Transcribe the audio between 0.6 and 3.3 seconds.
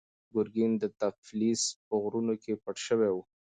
د تفلیس په غرونو کې پټ شوی و.